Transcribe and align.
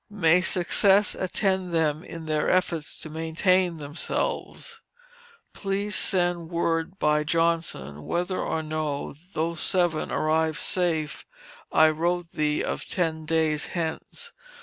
May 0.09 0.41
success 0.41 1.13
attend 1.13 1.75
them 1.75 2.03
in 2.03 2.25
their 2.25 2.49
efforts 2.49 2.99
to 3.01 3.07
maintain 3.11 3.77
themselves. 3.77 4.81
Please 5.53 5.93
send 5.95 6.49
word 6.49 6.97
by 6.97 7.23
Johnson 7.23 8.05
whether 8.05 8.41
or 8.41 8.63
no, 8.63 9.13
those 9.33 9.59
seven 9.61 10.11
arrived 10.11 10.57
safe 10.57 11.23
I 11.71 11.91
wrote 11.91 12.31
thee 12.31 12.63
of 12.63 12.87
ten 12.87 13.25
days 13.27 13.73
since. 13.73 14.33